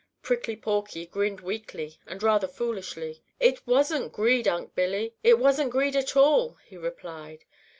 Prickly 0.23 0.55
Porky 0.55 1.05
grinned 1.05 1.41
weakly 1.41 1.99
and 2.07 2.23
rather 2.23 2.47
foolishly. 2.47 3.21
"It 3.39 3.67
wasn't 3.67 4.11
greed, 4.11 4.47
Unc' 4.47 4.73
Billy. 4.73 5.13
It 5.23 5.37
wasn't 5.37 5.69
greed 5.69 5.95
at 5.95 6.17
all," 6.17 6.57
he 6.65 6.75
replied. 6.75 7.45